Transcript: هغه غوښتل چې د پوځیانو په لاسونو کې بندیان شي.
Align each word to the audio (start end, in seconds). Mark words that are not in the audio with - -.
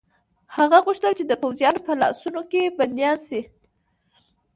هغه 0.55 0.77
غوښتل 0.85 1.11
چې 1.19 1.23
د 1.27 1.33
پوځیانو 1.43 1.79
په 1.87 1.93
لاسونو 2.01 2.41
کې 2.51 2.73
بندیان 2.77 3.17
شي. 3.27 3.41